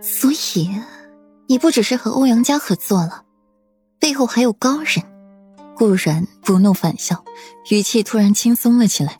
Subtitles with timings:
[0.00, 0.70] 所以，
[1.46, 3.24] 你不只是和欧阳家合作了，
[3.98, 5.04] 背后还有高人。
[5.76, 7.24] 顾然不怒反笑，
[7.70, 9.16] 语气突然轻松了起来。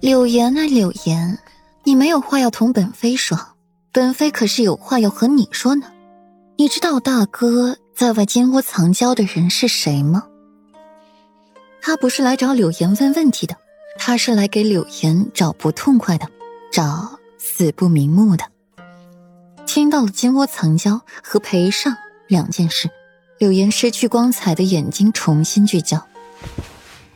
[0.00, 1.38] 柳岩啊，柳岩，
[1.84, 3.38] 你没有话要同本妃说，
[3.92, 5.86] 本妃可是有话要和你说呢。
[6.56, 10.24] 你知道大哥在外金窝藏娇的人是谁吗？
[11.80, 13.56] 他不是来找柳岩问问题的，
[13.96, 16.28] 他是来给柳岩找不痛快的，
[16.72, 18.44] 找死不瞑目的。
[19.74, 21.96] 听到了金窝藏娇和裴尚
[22.28, 22.88] 两件事，
[23.38, 26.06] 柳岩失去光彩的眼睛重新聚焦。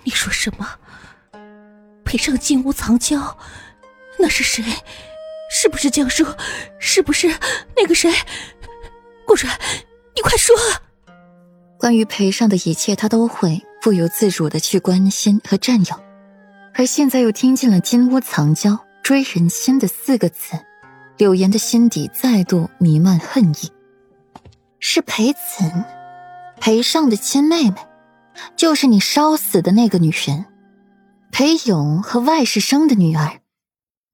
[0.03, 0.69] 你说什么？
[2.05, 3.39] 裴尚金屋藏娇，
[4.19, 4.65] 那是谁？
[5.49, 6.27] 是不是江叔？
[6.81, 7.33] 是不是
[7.77, 8.13] 那个谁？
[9.25, 9.57] 顾然，
[10.17, 10.57] 你快说！
[11.79, 15.95] 关于裴尚的一切，他都会不由自主的去关心和占有，
[16.75, 20.59] 而现在又听见了“金屋藏娇，追人心”的四个字，
[21.19, 23.73] 柳岩的心底再度弥漫恨意。
[24.79, 25.85] 是裴岑，
[26.61, 27.77] 裴尚的亲妹妹，
[28.57, 30.47] 就是你烧死的那个女人。
[31.33, 33.41] 裴勇和外室生的女儿，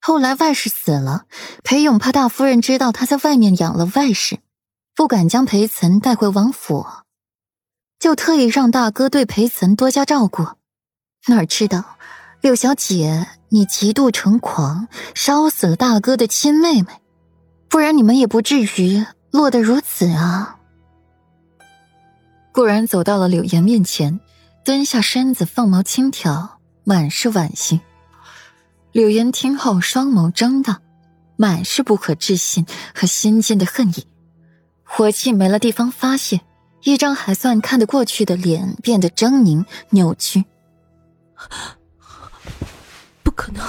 [0.00, 1.27] 后来外室死了，
[1.62, 4.38] 裴勇怕大夫人知道他在外面养了外室，
[4.97, 6.86] 不敢将裴岑带回王府，
[7.98, 10.47] 就特意让大哥对裴岑多加照顾。
[11.27, 11.84] 哪知道
[12.41, 16.88] 柳小姐你极度成狂，烧死了大哥的亲妹妹，
[17.69, 20.58] 不然你们也不至于落得如此啊！
[22.50, 24.19] 顾然走到了柳岩面前，
[24.64, 26.58] 蹲下身子，凤毛轻挑。
[26.82, 27.80] 满是惋惜。
[28.91, 30.80] 柳岩听后，双眸睁大，
[31.36, 34.05] 满是不可置信和心间的恨意，
[34.82, 36.41] 火气没了地方发泄，
[36.82, 40.44] 一张还算看得过去的脸变得狰狞扭曲。
[43.45, 43.62] 可能，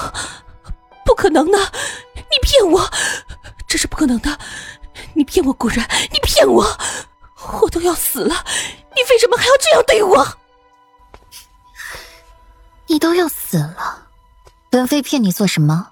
[1.03, 1.57] 不可能的！
[2.15, 2.89] 你骗我，
[3.67, 4.39] 这是不可能的！
[5.13, 6.65] 你骗我，顾然，你骗我！
[7.61, 8.45] 我都要死了，
[8.95, 10.37] 你为什么还要这样对我？
[12.87, 14.07] 你都要死了，
[14.69, 15.89] 本妃骗你做什么？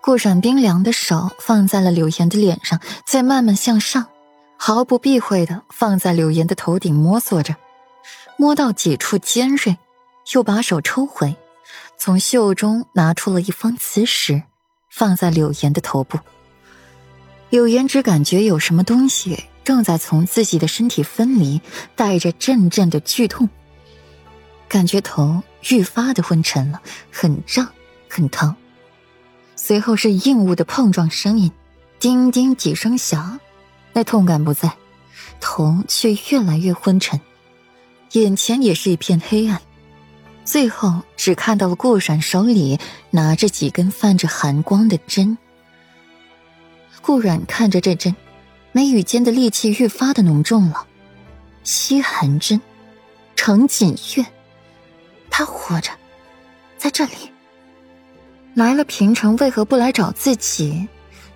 [0.00, 4.06] 顾染冰凉的手放在了柳岩的脸上，再慢慢向上，
[4.56, 7.56] 毫不避讳的放在柳岩的头顶摸索着，
[8.36, 9.76] 摸到几处尖锐，
[10.32, 11.36] 又把手抽回，
[12.02, 14.42] 从袖中拿出了一方磁石，
[14.88, 16.18] 放在柳岩的头部。
[17.50, 21.60] 柳岩只感觉有什么东西正在从自己的身体分离，
[21.94, 23.46] 带着阵阵的剧痛，
[24.66, 25.42] 感觉头。
[25.68, 26.80] 愈发的昏沉了，
[27.12, 27.68] 很胀，
[28.08, 28.56] 很疼。
[29.54, 31.52] 随后是硬物的碰撞声音，
[31.98, 33.38] 叮叮几声响，
[33.92, 34.72] 那痛感不在，
[35.38, 37.20] 头却越来越昏沉，
[38.12, 39.60] 眼前也是一片黑暗。
[40.50, 42.76] 最后只看到了顾阮手里
[43.12, 45.38] 拿着几根泛着寒光的针。
[47.00, 48.16] 顾阮看着这针，
[48.72, 50.88] 眉宇间的戾气愈发的浓重了。
[51.62, 52.60] 吸寒针，
[53.36, 54.26] 程锦月。
[55.30, 55.92] 他活着，
[56.76, 57.12] 在这里。
[58.54, 60.88] 来了平城，为何不来找自己，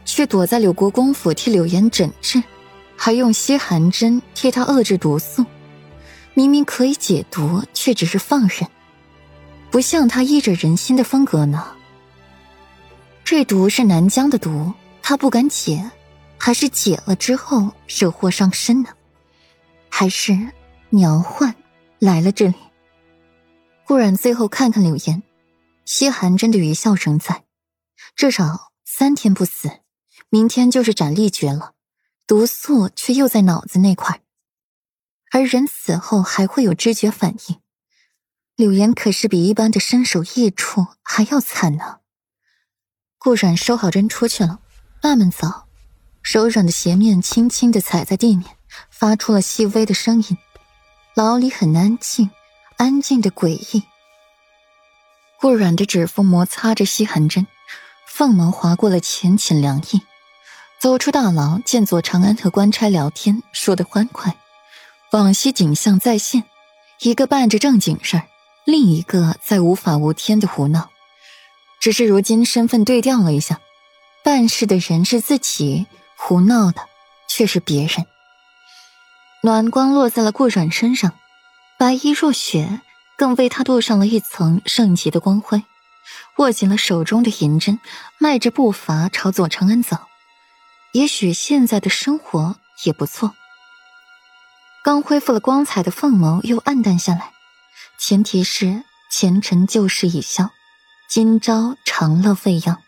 [0.04, 2.42] 却躲在柳国公府替柳岩诊治，
[2.96, 5.46] 还用吸寒针替他遏制毒素？
[6.34, 8.68] 明明可以解毒，却只是放任，
[9.74, 11.74] 不像他医者人心的风格呢。
[13.24, 15.90] 这毒是南疆的毒，他不敢解，
[16.38, 18.90] 还是解了之后惹祸上身呢？
[19.88, 20.52] 还是
[20.90, 21.56] 苗患
[21.98, 22.54] 来了这里？
[23.84, 25.24] 顾然最后看看柳岩，
[25.84, 27.42] 西寒真的余笑仍在，
[28.14, 29.80] 至少三天不死，
[30.28, 31.72] 明天就是斩立决了。
[32.28, 34.20] 毒素却又在脑子那块，
[35.32, 37.56] 而人死后还会有知觉反应。
[38.56, 41.98] 柳岩可是比一般的身首异处还要惨呢。
[43.18, 44.60] 顾然收好针出去了，
[45.02, 45.64] 慢慢走，
[46.22, 48.56] 柔软的鞋面轻轻的踩在地面，
[48.90, 50.38] 发出了细微的声音。
[51.14, 52.30] 牢里很安静。
[52.76, 53.84] 安静的诡异。
[55.40, 57.46] 顾软的指腹摩擦着吸寒针，
[58.08, 60.02] 凤眸划过了浅浅凉意。
[60.80, 64.36] 走出大牢，见左长安和官差聊天，说得欢快，
[65.12, 66.42] 往昔景象再现。
[66.98, 68.26] 一个办着正经事儿，
[68.64, 70.90] 另一个在无法无天的胡闹。
[71.80, 73.60] 只是如今身份对调了一下，
[74.24, 76.86] 办事的人是自己，胡闹的
[77.28, 78.06] 却是别人。
[79.42, 81.12] 暖光落在了顾软身上。
[81.76, 82.80] 白衣若雪，
[83.18, 85.62] 更为他镀上了一层圣洁的光辉。
[86.38, 87.78] 握紧了手中的银针，
[88.18, 89.98] 迈着步伐朝左长安走。
[90.92, 93.34] 也许现在的生活也不错。
[94.82, 97.32] 刚恢复了光彩的凤眸又暗淡下来，
[98.06, 100.50] 前提是前尘旧事已消，
[101.08, 102.82] 今朝长乐未央。